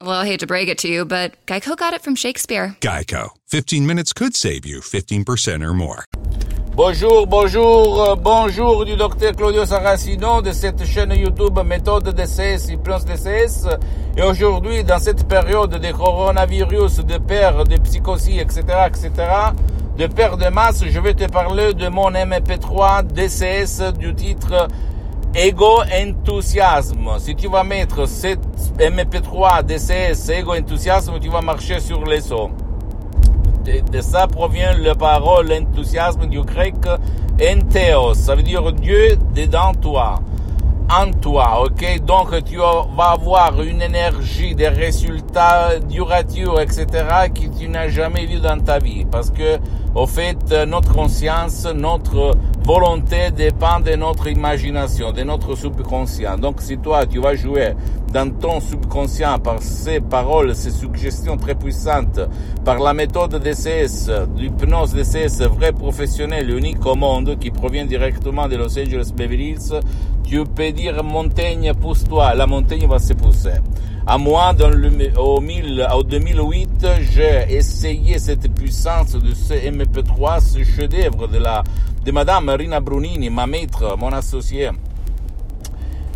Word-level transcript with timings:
Well, 0.00 0.12
I 0.12 0.26
hate 0.26 0.38
to 0.40 0.46
break 0.46 0.68
it 0.68 0.78
to 0.78 0.88
you, 0.88 1.04
but 1.04 1.44
Geico 1.46 1.76
got 1.76 1.92
it 1.92 2.02
from 2.02 2.14
Shakespeare. 2.14 2.76
Geico. 2.80 3.30
15 3.48 3.84
minutes 3.84 4.12
could 4.12 4.36
save 4.36 4.64
you 4.64 4.78
15% 4.78 5.66
or 5.66 5.74
more. 5.74 6.04
Bonjour, 6.76 7.26
bonjour, 7.26 8.02
euh, 8.02 8.14
bonjour 8.14 8.84
du 8.84 8.94
docteur 8.94 9.34
Claudio 9.34 9.64
Saracino 9.64 10.40
de 10.40 10.52
cette 10.52 10.84
chaîne 10.86 11.10
YouTube 11.10 11.58
Méthode 11.66 12.14
DCS, 12.14 12.68
Hypnose 12.68 13.06
DCS. 13.06 13.66
Et 14.16 14.22
aujourd'hui, 14.22 14.84
dans 14.84 15.00
cette 15.00 15.26
période 15.26 15.70
de 15.70 15.90
coronavirus, 15.90 16.98
de 16.98 17.18
perte, 17.18 17.68
de 17.68 17.78
psychosie, 17.78 18.38
etc., 18.38 18.62
etc., 18.86 19.10
de 19.96 20.06
perte 20.06 20.38
de 20.38 20.48
masse, 20.48 20.84
je 20.88 21.00
vais 21.00 21.14
te 21.14 21.28
parler 21.28 21.74
de 21.74 21.88
mon 21.88 22.12
MP3 22.12 23.02
DCS 23.02 23.98
du 23.98 24.14
titre 24.14 24.68
Ego 25.34 25.82
Enthousiasme. 25.92 27.18
Si 27.18 27.36
tu 27.36 27.48
vas 27.48 27.62
mettre 27.62 28.06
cette 28.08 28.40
MP3 28.78 29.62
DCS 29.62 30.30
Ego 30.30 30.54
Enthousiasme, 30.54 31.18
tu 31.20 31.28
vas 31.28 31.42
marcher 31.42 31.80
sur 31.80 32.04
les 32.04 32.22
sons. 32.22 32.50
De, 33.64 34.00
ça 34.00 34.26
provient 34.26 34.72
la 34.78 34.94
parole 34.94 35.52
enthousiasme 35.52 36.26
du 36.26 36.40
grec 36.40 36.74
entheos, 37.38 38.14
ça 38.14 38.34
veut 38.34 38.42
dire 38.42 38.72
Dieu 38.72 39.18
dedans 39.34 39.74
toi, 39.74 40.20
en 40.90 41.10
toi, 41.10 41.64
ok? 41.64 42.00
Donc 42.02 42.42
tu 42.44 42.56
vas 42.56 43.10
avoir 43.10 43.60
une 43.60 43.82
énergie, 43.82 44.54
des 44.54 44.68
résultats 44.68 45.78
duratures, 45.80 46.58
etc., 46.60 46.86
que 47.34 47.58
tu 47.58 47.68
n'as 47.68 47.88
jamais 47.88 48.24
vu 48.24 48.40
dans 48.40 48.58
ta 48.58 48.78
vie, 48.78 49.04
parce 49.04 49.30
que 49.30 49.58
au 49.98 50.06
fait, 50.06 50.52
notre 50.68 50.92
conscience, 50.92 51.66
notre 51.74 52.36
volonté 52.62 53.32
dépend 53.36 53.80
de 53.80 53.96
notre 53.96 54.28
imagination, 54.28 55.10
de 55.10 55.22
notre 55.24 55.56
subconscient. 55.56 56.38
Donc 56.38 56.60
si 56.60 56.78
toi, 56.78 57.04
tu 57.04 57.18
vas 57.18 57.34
jouer 57.34 57.72
dans 58.12 58.30
ton 58.30 58.60
subconscient 58.60 59.40
par 59.40 59.60
ces 59.60 60.00
paroles, 60.00 60.54
ces 60.54 60.70
suggestions 60.70 61.36
très 61.36 61.56
puissantes, 61.56 62.20
par 62.64 62.78
la 62.78 62.94
méthode 62.94 63.42
DCS, 63.42 64.08
l'hypnose 64.36 64.94
DCS 64.94 65.42
vrai 65.48 65.72
professionnel, 65.72 66.48
unique 66.48 66.86
au 66.86 66.94
monde, 66.94 67.36
qui 67.40 67.50
provient 67.50 67.84
directement 67.84 68.46
de 68.46 68.54
Los 68.54 68.78
Angeles 68.78 69.10
Beverly 69.16 69.50
Hills, 69.50 69.80
tu 70.22 70.44
peux 70.44 70.70
dire 70.70 71.02
montagne, 71.02 71.72
pousse-toi, 71.74 72.34
la 72.34 72.46
montagne 72.46 72.86
va 72.86 73.00
se 73.00 73.14
pousser. 73.14 73.58
À 74.10 74.16
moi, 74.16 74.54
dans 74.54 74.70
le, 74.70 74.90
au, 75.18 75.38
1000, 75.38 75.86
au 75.94 76.02
2008, 76.02 76.86
j'ai 77.12 77.54
essayé 77.54 78.18
cette 78.18 78.50
puissance 78.54 79.12
de 79.12 79.34
ce 79.34 79.52
MP3, 79.92 80.40
ce 80.40 80.64
chef-d'œuvre 80.64 81.28
de 81.28 81.38
la, 81.38 81.62
de 82.04 82.12
Madame 82.12 82.44
Marina 82.44 82.80
Brunini, 82.80 83.30
ma 83.30 83.46
maître, 83.46 83.96
mon 83.98 84.12
associé 84.12 84.70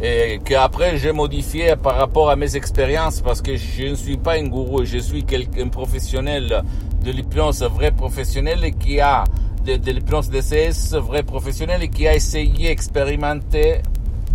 et 0.02 0.40
qu'après 0.44 0.98
j'ai 0.98 1.12
modifié 1.12 1.76
par 1.76 1.96
rapport 1.96 2.28
à 2.28 2.34
mes 2.34 2.56
expériences 2.56 3.20
parce 3.20 3.40
que 3.40 3.54
je 3.54 3.84
ne 3.84 3.94
suis 3.94 4.16
pas 4.16 4.34
un 4.34 4.48
gourou, 4.48 4.84
je 4.84 4.98
suis 4.98 5.22
quelqu'un 5.22 5.68
professionnel 5.68 6.64
de 7.04 7.10
l'hypnose 7.12 7.62
vrai 7.62 7.92
professionnel 7.92 8.74
qui 8.80 8.98
a 9.00 9.22
de, 9.64 9.76
de 9.76 9.92
l'hypnose 9.92 10.28
DCS 10.28 10.96
vrai 10.96 11.22
professionnel 11.22 11.88
qui 11.88 12.08
a 12.08 12.16
essayé 12.16 12.70
expérimenter 12.70 13.82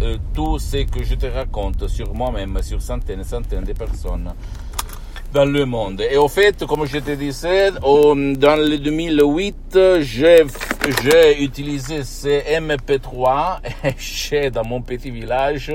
euh, 0.02 0.18
tout 0.34 0.58
ce 0.58 0.78
que 0.86 1.04
je 1.04 1.16
te 1.16 1.26
raconte 1.26 1.88
sur 1.90 2.14
moi-même, 2.14 2.60
sur 2.62 2.82
centaines 2.82 3.20
et 3.20 3.26
centaines 3.26 3.66
de 3.66 3.74
personnes 3.74 4.32
dans 5.38 5.46
le 5.46 5.66
monde. 5.68 6.02
Et 6.02 6.18
au 6.18 6.28
fait, 6.28 6.66
comme 6.66 6.88
je 6.88 6.98
te 6.98 7.12
disais, 7.12 7.70
dans 7.70 8.56
le 8.56 8.78
2008, 8.78 9.80
j'ai 10.02 11.44
utilisé 11.44 12.02
ces 12.02 12.40
MP3 12.60 13.60
et 13.84 13.94
j'ai, 14.00 14.50
dans 14.50 14.66
mon 14.66 14.82
petit 14.82 15.12
village, 15.12 15.72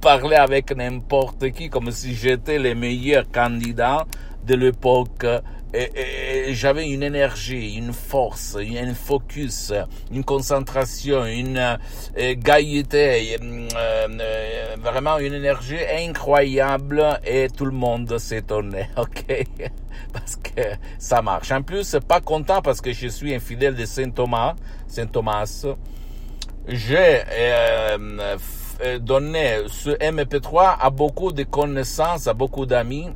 parlé 0.00 0.36
avec 0.36 0.74
n'importe 0.74 1.50
qui 1.50 1.68
comme 1.68 1.90
si 1.90 2.14
j'étais 2.14 2.58
le 2.58 2.74
meilleur 2.74 3.24
candidat 3.30 4.06
de 4.46 4.54
l'époque. 4.54 5.26
J'avais 6.50 6.88
une 6.88 7.02
énergie, 7.02 7.74
une 7.74 7.92
force, 7.92 8.56
un 8.56 8.94
focus, 8.94 9.72
une 10.12 10.24
concentration, 10.24 11.24
une 11.24 11.58
euh, 11.58 12.34
gaieté, 12.34 13.36
euh, 13.40 13.68
euh, 13.74 14.76
vraiment 14.78 15.18
une 15.18 15.32
énergie 15.32 15.78
incroyable 15.98 17.20
et 17.24 17.48
tout 17.48 17.64
le 17.64 17.72
monde 17.72 18.18
s'étonnait, 18.18 18.90
ok? 18.96 19.46
parce 20.12 20.36
que 20.36 20.62
ça 20.98 21.22
marche. 21.22 21.50
En 21.50 21.62
plus, 21.62 21.96
pas 22.06 22.20
content 22.20 22.62
parce 22.62 22.80
que 22.80 22.92
je 22.92 23.08
suis 23.08 23.34
un 23.34 23.40
fidèle 23.40 23.74
de 23.74 23.84
Saint 23.84 24.10
Thomas, 24.10 24.54
Saint 24.86 25.06
Thomas. 25.06 25.66
J'ai 26.68 27.22
donné 29.00 29.58
ce 29.68 29.90
MP3 29.90 30.76
à 30.80 30.90
beaucoup 30.90 31.32
de 31.32 31.44
connaissances, 31.44 32.26
à 32.26 32.34
beaucoup 32.34 32.66
d'amis, 32.66 33.08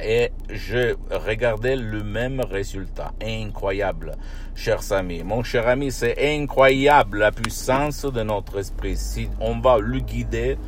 et 0.00 0.30
je 0.50 0.94
regardais 1.10 1.76
le 1.76 2.02
même 2.02 2.40
résultat. 2.40 3.12
Incroyable, 3.22 4.16
chers 4.54 4.92
amis. 4.92 5.22
Mon 5.22 5.42
cher 5.42 5.68
ami, 5.68 5.90
c'est 5.90 6.16
incroyable 6.36 7.18
la 7.18 7.32
puissance 7.32 8.04
de 8.04 8.22
notre 8.22 8.58
esprit. 8.58 8.96
Si 8.96 9.28
on 9.40 9.58
va 9.60 9.78
le 9.78 10.00
guider, 10.00 10.58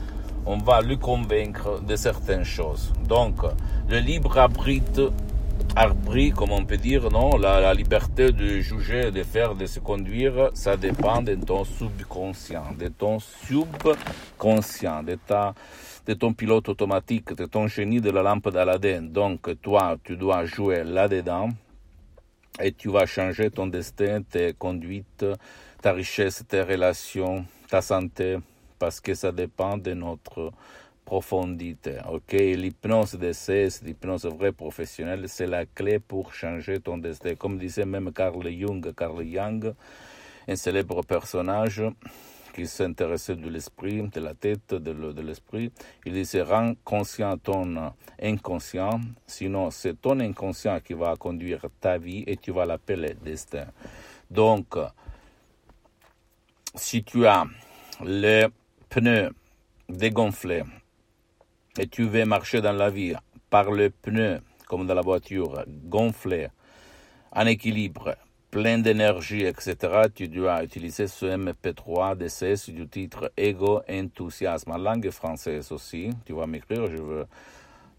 on 0.47 0.57
va 0.59 0.81
le 0.81 0.97
convaincre 0.97 1.81
de 1.83 1.97
certaines 1.97 2.45
choses. 2.45 2.93
Donc, 3.07 3.37
le 3.89 3.99
libre 3.99 4.39
arbitre, 4.39 5.13
arbitre 5.77 6.37
comme 6.37 6.53
on 6.53 6.65
peut 6.65 6.77
dire, 6.77 7.11
non, 7.11 7.37
la, 7.37 7.73
liberté 7.75 8.33
de 8.33 8.61
juger, 8.61 9.11
de 9.11 9.23
faire, 9.23 9.55
de 9.55 9.67
se 9.67 9.81
conduire, 9.81 10.51
ça 10.55 10.77
dépend 10.77 11.23
de 11.23 11.35
ton 11.35 11.65
subconscient, 11.65 12.75
de 12.79 12.89
ton 12.89 13.19
subconscient, 13.19 15.03
de 15.03 15.19
de 16.07 16.15
ton 16.15 16.33
pilote 16.33 16.69
automatique, 16.71 17.35
de 17.35 17.45
ton 17.45 17.67
génie 17.67 18.01
de 18.01 18.11
la 18.11 18.23
lampe 18.23 18.49
d'Aladin. 18.51 19.03
Donc, 19.03 19.61
toi, 19.61 19.97
tu 20.03 20.17
dois 20.17 20.47
jouer 20.47 20.83
là-dedans 20.83 21.51
et 22.61 22.73
tu 22.73 22.91
vas 22.91 23.05
changer 23.05 23.51
ton 23.51 23.67
destin, 23.67 24.23
tes 24.23 24.55
conduites, 24.55 25.27
ta 25.83 25.93
richesse, 25.93 26.45
tes 26.49 26.63
relations, 26.63 27.45
ta 27.69 27.83
santé, 27.83 28.39
parce 28.79 29.01
que 29.01 29.15
ça 29.15 29.33
dépend 29.33 29.77
de 29.77 29.93
notre 29.93 30.53
profondité. 31.09 31.97
Ok, 32.11 32.33
l'hypnose 32.33 33.15
d'essai, 33.15 33.69
l'hypnose 33.83 34.27
vraie 34.27 34.53
professionnelle, 34.53 35.27
c'est 35.27 35.47
la 35.47 35.65
clé 35.65 35.99
pour 35.99 36.35
changer 36.35 36.81
ton 36.81 36.99
destin. 36.99 37.35
Comme 37.35 37.57
disait 37.57 37.87
même 37.87 38.13
Carl 38.13 38.47
Jung, 38.51 38.95
Carl 38.95 39.25
Jung, 39.25 39.73
un 40.47 40.57
célèbre 40.57 41.03
personnage 41.03 41.83
qui 42.55 42.67
s'intéressait 42.67 43.37
de 43.37 43.49
l'esprit, 43.49 44.03
de 44.03 44.21
la 44.21 44.35
tête, 44.35 44.75
de 44.75 45.23
l'esprit, 45.23 45.73
il 46.05 46.13
disait 46.13 46.43
rends 46.43 46.75
conscient 46.85 47.39
ton 47.39 47.95
inconscient, 48.23 49.01
sinon 49.27 49.71
c'est 49.71 49.99
ton 49.99 50.21
inconscient 50.21 50.79
qui 50.81 50.93
va 50.93 51.17
conduire 51.17 51.65
ta 51.81 51.97
vie 51.97 52.23
et 52.27 52.37
tu 52.37 52.53
vas 52.53 52.67
l'appeler 52.67 53.15
destin. 53.25 53.69
Donc, 54.31 54.77
si 56.75 57.03
tu 57.03 57.27
as 57.27 57.47
les 58.05 58.47
pneus 58.91 59.31
dégonflés 59.89 60.65
et 61.79 61.87
tu 61.87 62.05
veux 62.05 62.25
marcher 62.25 62.61
dans 62.61 62.73
la 62.73 62.91
vie 62.91 63.15
par 63.51 63.71
le 63.71 63.91
pneu, 63.91 64.41
comme 64.67 64.87
dans 64.87 64.95
la 64.95 65.03
voiture, 65.03 65.65
gonflé, 65.67 66.49
en 67.33 67.47
équilibre, 67.47 68.17
plein 68.51 68.79
d'énergie, 68.79 69.45
etc., 69.45 69.77
tu 70.15 70.29
dois 70.29 70.65
utiliser 70.65 71.07
ce 71.07 71.27
MP3 71.27 72.17
DCS 72.17 72.71
du 72.71 72.89
titre 72.89 73.31
Ego 73.37 73.83
Enthousiasme 73.89 74.73
en 74.73 74.79
langue 74.79 75.11
française 75.11 75.71
aussi. 75.73 76.11
Tu 76.25 76.33
vas 76.33 76.47
m'écrire, 76.47 76.87
je 76.91 76.97
veux 76.97 77.27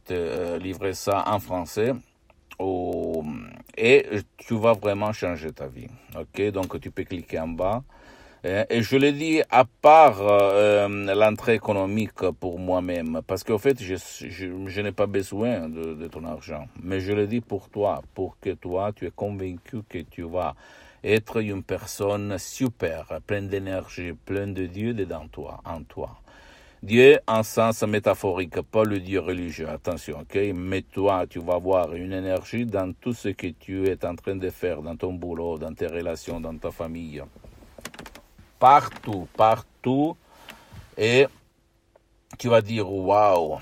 te 0.05 0.57
livrer 0.57 0.93
ça 0.93 1.23
en 1.27 1.39
français. 1.39 1.93
et 3.77 4.05
tu 4.37 4.59
vas 4.59 4.73
vraiment 4.73 5.13
changer 5.13 5.51
ta 5.51 5.67
vie. 5.67 5.87
Ok, 6.19 6.51
donc 6.51 6.79
tu 6.81 6.91
peux 6.91 7.03
cliquer 7.03 7.39
en 7.39 7.47
bas. 7.47 7.83
Et 8.45 8.81
je 8.81 8.95
le 8.95 9.11
dis 9.11 9.41
à 9.49 9.65
part 9.65 10.21
euh, 10.21 10.87
l'entrée 11.13 11.55
économique 11.55 12.21
pour 12.39 12.57
moi-même, 12.57 13.19
parce 13.27 13.43
qu'en 13.43 13.57
fait, 13.57 13.83
je, 13.83 14.81
n'ai 14.81 14.91
pas 14.93 15.07
besoin 15.07 15.67
de, 15.67 15.93
de, 15.93 16.07
ton 16.07 16.23
argent, 16.23 16.65
mais 16.81 17.01
je 17.01 17.11
le 17.11 17.27
dis 17.27 17.41
pour 17.41 17.67
toi, 17.67 18.01
pour 18.15 18.37
que 18.39 18.51
toi, 18.51 18.93
tu 18.95 19.05
es 19.05 19.11
convaincu 19.11 19.79
que 19.89 19.97
tu 19.97 20.21
vas 20.21 20.55
être 21.03 21.41
une 21.41 21.63
personne 21.63 22.37
super, 22.37 23.19
pleine 23.27 23.49
d'énergie, 23.49 24.13
pleine 24.13 24.53
de 24.53 24.67
Dieu 24.67 24.93
dedans 24.93 25.27
toi, 25.29 25.59
en 25.65 25.83
toi. 25.83 26.17
Dieu 26.81 27.19
en 27.27 27.43
sens 27.43 27.83
métaphorique, 27.83 28.61
pas 28.61 28.85
le 28.85 29.01
Dieu 29.01 29.19
religieux, 29.19 29.67
attention, 29.67 30.19
ok? 30.21 30.39
Mais 30.55 30.81
toi, 30.83 31.25
tu 31.29 31.39
vas 31.39 31.57
voir 31.57 31.93
une 31.93 32.13
énergie 32.13 32.65
dans 32.65 32.93
tout 32.93 33.11
ce 33.11 33.27
que 33.29 33.47
tu 33.47 33.85
es 33.89 34.05
en 34.05 34.15
train 34.15 34.37
de 34.37 34.49
faire, 34.49 34.81
dans 34.81 34.95
ton 34.95 35.11
boulot, 35.11 35.57
dans 35.57 35.73
tes 35.73 35.87
relations, 35.87 36.39
dans 36.39 36.55
ta 36.55 36.71
famille. 36.71 37.21
Partout, 38.59 39.27
partout. 39.35 40.17
Et 40.97 41.27
tu 42.37 42.49
vas 42.49 42.61
dire, 42.61 42.91
waouh, 42.91 43.59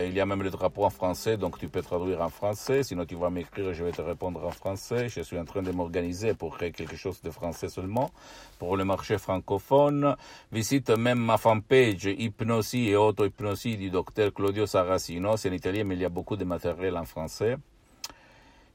Il 0.05 0.13
y 0.13 0.19
a 0.19 0.25
même 0.27 0.43
le 0.43 0.51
drapeau 0.51 0.85
en 0.85 0.91
français, 0.91 1.35
donc 1.35 1.57
tu 1.57 1.67
peux 1.67 1.81
traduire 1.81 2.21
en 2.21 2.29
français. 2.29 2.83
Sinon, 2.83 3.05
tu 3.05 3.15
vas 3.15 3.31
m'écrire, 3.31 3.73
je 3.73 3.83
vais 3.83 3.91
te 3.91 4.03
répondre 4.03 4.45
en 4.45 4.51
français. 4.51 5.09
Je 5.09 5.21
suis 5.21 5.39
en 5.39 5.45
train 5.45 5.63
de 5.63 5.71
m'organiser 5.71 6.35
pour 6.35 6.57
créer 6.57 6.71
quelque 6.71 6.95
chose 6.95 7.19
de 7.23 7.31
français 7.31 7.69
seulement 7.69 8.11
pour 8.59 8.77
le 8.77 8.85
marché 8.85 9.17
francophone. 9.17 10.15
Visite 10.51 10.91
même 10.91 11.19
ma 11.19 11.37
fanpage 11.37 12.05
Hypnosie 12.05 12.89
et 12.89 12.95
auto-hypnosie 12.95 13.77
du 13.77 13.89
docteur 13.89 14.31
Claudio 14.31 14.67
Saracino. 14.67 15.37
C'est 15.37 15.49
en 15.49 15.53
italien, 15.53 15.85
mais 15.85 15.95
il 15.95 16.01
y 16.01 16.05
a 16.05 16.09
beaucoup 16.09 16.35
de 16.35 16.45
matériel 16.45 16.97
en 16.97 17.05
français. 17.05 17.57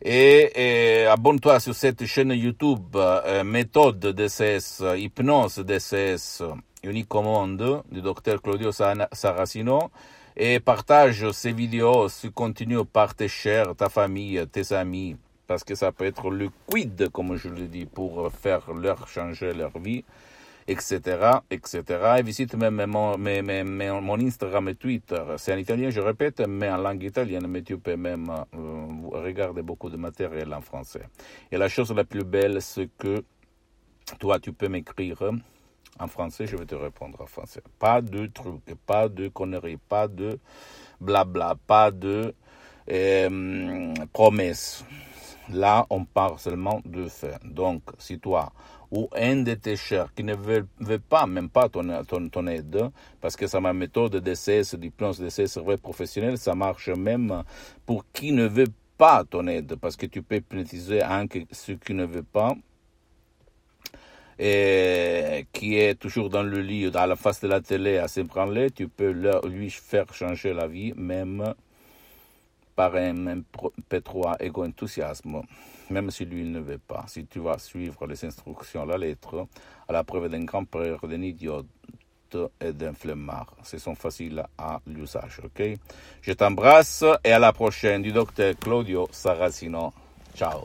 Et, 0.02 1.06
abonne-toi 1.08 1.60
sur 1.60 1.74
cette 1.74 2.04
chaîne 2.06 2.32
YouTube 2.32 2.96
euh, 2.96 3.44
Méthode 3.44 4.00
DCS, 4.00 4.82
Hypnose 4.96 5.58
DCS, 5.58 6.42
unique 6.82 7.14
au 7.14 7.22
monde, 7.22 7.82
du 7.90 8.02
docteur 8.02 8.42
Claudio 8.42 8.70
Saracino. 8.72 9.90
Et 10.36 10.58
partage 10.58 11.30
ces 11.30 11.52
vidéos, 11.52 12.08
si 12.08 12.32
continue 12.32 12.84
par 12.84 13.14
tes 13.14 13.28
chers, 13.28 13.76
ta 13.76 13.88
famille, 13.88 14.44
tes 14.50 14.72
amis, 14.72 15.16
parce 15.46 15.62
que 15.62 15.74
ça 15.74 15.92
peut 15.92 16.04
être 16.06 16.30
le 16.30 16.50
quid, 16.66 17.08
comme 17.10 17.36
je 17.36 17.48
le 17.48 17.68
dis, 17.68 17.86
pour 17.86 18.30
faire 18.32 18.72
leur 18.72 19.06
changer 19.06 19.54
leur 19.54 19.78
vie 19.78 20.04
etc., 20.66 21.40
etc. 21.50 21.82
Et 22.18 22.22
visite 22.22 22.54
même 22.54 22.84
mon, 22.86 24.18
Instagram 24.20 24.68
et 24.68 24.74
Twitter. 24.74 25.22
C'est 25.36 25.52
en 25.52 25.58
italien, 25.58 25.90
je 25.90 26.00
répète, 26.00 26.40
mais 26.40 26.70
en 26.70 26.78
langue 26.78 27.02
italienne, 27.02 27.46
mais 27.46 27.62
tu 27.62 27.78
peux 27.78 27.96
même 27.96 28.30
euh, 28.30 28.86
regarder 29.12 29.62
beaucoup 29.62 29.90
de 29.90 29.96
matériel 29.96 30.52
en 30.54 30.60
français. 30.60 31.02
Et 31.52 31.56
la 31.56 31.68
chose 31.68 31.92
la 31.92 32.04
plus 32.04 32.24
belle, 32.24 32.60
c'est 32.62 32.88
que 32.98 33.24
toi, 34.18 34.38
tu 34.38 34.52
peux 34.52 34.68
m'écrire 34.68 35.22
en 35.98 36.08
français, 36.08 36.46
je 36.46 36.56
vais 36.56 36.66
te 36.66 36.74
répondre 36.74 37.20
en 37.20 37.26
français. 37.26 37.62
Pas 37.78 38.00
de 38.00 38.26
trucs, 38.26 38.74
pas 38.86 39.08
de 39.08 39.28
conneries, 39.28 39.76
pas 39.76 40.08
de 40.08 40.38
blabla, 41.00 41.56
pas 41.66 41.90
de 41.90 42.34
euh, 42.90 43.94
promesses. 44.12 44.84
Là, 45.52 45.86
on 45.90 46.04
parle 46.04 46.38
seulement 46.38 46.80
de 46.84 47.06
faire. 47.08 47.38
Donc, 47.44 47.82
si 47.98 48.18
toi, 48.18 48.52
ou 48.90 49.08
un 49.14 49.42
de 49.42 49.54
tes 49.54 49.76
chers 49.76 50.12
qui 50.14 50.24
ne 50.24 50.34
veut, 50.34 50.66
pas, 50.98 51.26
même 51.26 51.48
pas 51.48 51.68
ton, 51.68 51.84
ton, 52.30 52.46
aide, 52.46 52.90
parce 53.20 53.36
que 53.36 53.46
ça 53.46 53.60
ma 53.60 53.72
méthode 53.72 54.16
DCS, 54.16 54.76
diplôme 54.76 55.12
DCS 55.12 55.46
cerveau 55.46 55.76
professionnel, 55.76 56.38
ça 56.38 56.54
marche 56.54 56.88
même 56.88 57.42
pour 57.84 58.04
qui 58.12 58.32
ne 58.32 58.46
veut 58.46 58.72
pas 58.96 59.24
ton 59.24 59.46
aide, 59.48 59.76
parce 59.76 59.96
que 59.96 60.06
tu 60.06 60.22
peux 60.22 60.36
hypnotiser 60.36 61.00
que 61.28 61.40
ceux 61.50 61.74
qui 61.74 61.92
ne 61.92 62.04
veulent 62.04 62.24
pas, 62.24 62.54
et 64.38 65.46
qui 65.52 65.76
est 65.76 65.94
toujours 65.94 66.28
dans 66.30 66.42
le 66.42 66.60
lit, 66.60 66.90
à 66.94 67.06
la 67.06 67.16
face 67.16 67.40
de 67.40 67.48
la 67.48 67.60
télé, 67.60 67.98
à 67.98 68.08
s'ébranler, 68.08 68.70
tu 68.70 68.88
peux 68.88 69.10
lui 69.44 69.70
faire 69.70 70.12
changer 70.14 70.54
la 70.54 70.66
vie, 70.66 70.92
même 70.96 71.54
par 72.74 72.94
un 72.96 73.42
P3 73.90 74.36
égo-enthousiasme, 74.40 75.42
même 75.90 76.10
si 76.10 76.24
lui 76.24 76.44
ne 76.44 76.60
veut 76.60 76.78
pas. 76.78 77.04
Si 77.06 77.26
tu 77.26 77.40
vas 77.40 77.58
suivre 77.58 78.06
les 78.06 78.24
instructions 78.24 78.82
à 78.82 78.86
la 78.86 78.98
lettre, 78.98 79.46
à 79.88 79.92
la 79.92 80.04
preuve 80.04 80.28
d'un 80.28 80.44
grand-père, 80.44 81.06
d'un 81.06 81.22
idiot 81.22 81.64
et 82.60 82.72
d'un 82.72 82.92
flemmard. 82.92 83.54
Ce 83.62 83.78
sont 83.78 83.94
faciles 83.94 84.42
à 84.58 84.80
l'usage? 84.86 85.40
Je 86.20 86.32
t'embrasse 86.32 87.04
et 87.22 87.32
à 87.32 87.38
la 87.38 87.52
prochaine 87.52 88.02
du 88.02 88.12
docteur 88.12 88.54
Claudio 88.58 89.08
Saracino. 89.12 89.92
Ciao. 90.34 90.64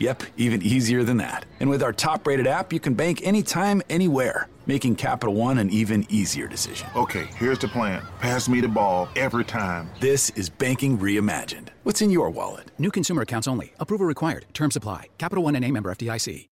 Yep, 0.00 0.22
even 0.38 0.62
easier 0.62 1.04
than 1.04 1.18
that. 1.18 1.44
And 1.60 1.68
with 1.68 1.82
our 1.82 1.92
top 1.92 2.26
rated 2.26 2.46
app, 2.46 2.72
you 2.72 2.80
can 2.80 2.94
bank 2.94 3.20
anytime, 3.22 3.82
anywhere, 3.90 4.48
making 4.66 4.96
Capital 4.96 5.34
One 5.34 5.58
an 5.58 5.70
even 5.70 6.06
easier 6.08 6.48
decision. 6.48 6.88
Okay, 6.96 7.28
here's 7.36 7.58
the 7.58 7.68
plan 7.68 8.02
pass 8.18 8.48
me 8.48 8.60
the 8.60 8.68
ball 8.68 9.08
every 9.14 9.44
time. 9.44 9.90
This 10.00 10.30
is 10.30 10.48
banking 10.48 10.98
reimagined. 10.98 11.68
What's 11.84 12.00
in 12.02 12.10
your 12.10 12.30
wallet? 12.30 12.70
New 12.78 12.90
consumer 12.90 13.22
accounts 13.22 13.46
only. 13.46 13.72
Approval 13.78 14.06
required. 14.06 14.46
Terms 14.54 14.74
apply. 14.74 15.08
Capital 15.18 15.44
One 15.44 15.54
and 15.54 15.64
a 15.64 15.70
member 15.70 15.92
FDIC. 15.92 16.48